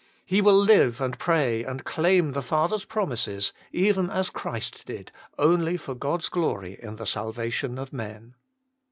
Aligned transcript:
He 0.25 0.41
will 0.41 0.57
live 0.57 0.99
and 0.99 1.19
pray, 1.19 1.63
and 1.63 1.83
claim 1.83 2.31
the 2.31 2.41
Father 2.41 2.77
s 2.77 2.85
promises, 2.85 3.53
even 3.71 4.09
as 4.09 4.31
Christ 4.31 4.81
did, 4.87 5.11
only 5.37 5.77
for 5.77 5.93
God 5.93 6.21
s 6.21 6.29
glory 6.29 6.79
in 6.81 6.95
the 6.95 7.05
salvation 7.05 7.77
of 7.77 7.93
men. 7.93 8.33